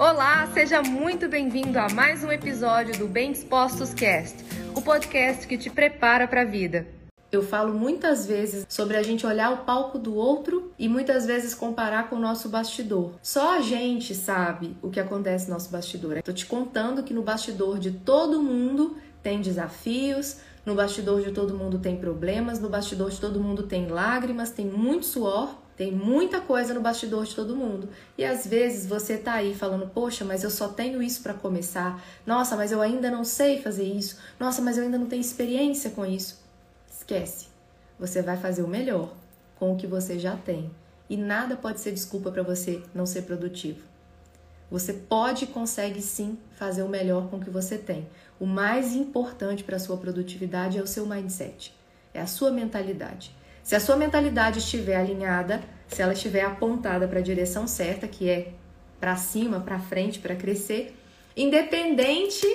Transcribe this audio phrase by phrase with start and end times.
[0.00, 4.34] Olá, seja muito bem-vindo a mais um episódio do Bem Dispostos Cast,
[4.74, 6.86] o podcast que te prepara para a vida.
[7.30, 11.54] Eu falo muitas vezes sobre a gente olhar o palco do outro e muitas vezes
[11.54, 13.12] comparar com o nosso bastidor.
[13.22, 16.16] Só a gente sabe o que acontece no nosso bastidor.
[16.16, 21.56] Estou te contando que no bastidor de todo mundo tem desafios, no bastidor de todo
[21.56, 26.40] mundo tem problemas, no bastidor de todo mundo tem lágrimas, tem muito suor, tem muita
[26.40, 27.88] coisa no bastidor de todo mundo.
[28.18, 32.04] E às vezes você tá aí falando: "Poxa, mas eu só tenho isso para começar.
[32.26, 34.18] Nossa, mas eu ainda não sei fazer isso.
[34.38, 36.38] Nossa, mas eu ainda não tenho experiência com isso".
[36.90, 37.48] Esquece.
[37.98, 39.14] Você vai fazer o melhor
[39.58, 40.70] com o que você já tem.
[41.08, 43.80] E nada pode ser desculpa para você não ser produtivo.
[44.70, 48.06] Você pode e consegue sim fazer o melhor com o que você tem.
[48.38, 51.74] O mais importante para a sua produtividade é o seu mindset,
[52.14, 53.34] é a sua mentalidade.
[53.62, 58.28] Se a sua mentalidade estiver alinhada, se ela estiver apontada para a direção certa, que
[58.28, 58.52] é
[59.00, 60.96] para cima, para frente, para crescer,
[61.36, 62.46] independente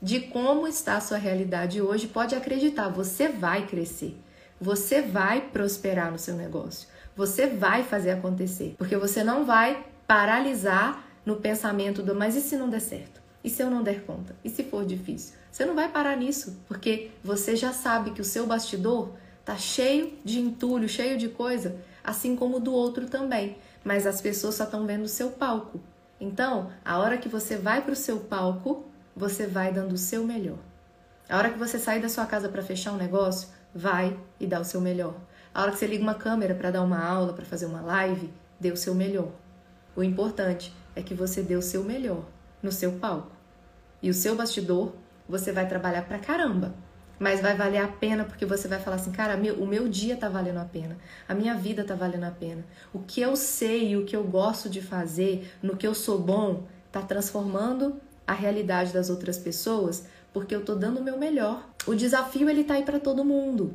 [0.00, 4.16] de como está a sua realidade hoje, pode acreditar, você vai crescer.
[4.60, 6.88] Você vai prosperar no seu negócio.
[7.16, 12.56] Você vai fazer acontecer, porque você não vai paralisar no pensamento do mas e se
[12.56, 13.20] não der certo?
[13.44, 14.34] E se eu não der conta?
[14.42, 15.34] E se for difícil?
[15.52, 19.10] Você não vai parar nisso, porque você já sabe que o seu bastidor
[19.44, 23.58] tá cheio de entulho, cheio de coisa, assim como o do outro também.
[23.84, 25.78] Mas as pessoas só estão vendo o seu palco.
[26.18, 30.24] Então, a hora que você vai para o seu palco, você vai dando o seu
[30.24, 30.58] melhor.
[31.28, 34.60] A hora que você sair da sua casa para fechar um negócio, vai e dá
[34.60, 35.14] o seu melhor.
[35.52, 38.32] A hora que você liga uma câmera para dar uma aula, para fazer uma live,
[38.58, 39.28] dê o seu melhor.
[39.94, 42.24] O importante é que você dê o seu melhor
[42.60, 43.30] no seu palco.
[44.02, 44.94] E o seu bastidor,
[45.28, 46.74] você vai trabalhar pra caramba.
[47.20, 50.16] Mas vai valer a pena porque você vai falar assim, cara, meu, o meu dia
[50.16, 50.96] tá valendo a pena,
[51.28, 52.64] a minha vida tá valendo a pena.
[52.92, 56.18] O que eu sei e o que eu gosto de fazer, no que eu sou
[56.18, 61.68] bom, tá transformando a realidade das outras pessoas, porque eu tô dando o meu melhor.
[61.86, 63.74] O desafio ele tá aí para todo mundo.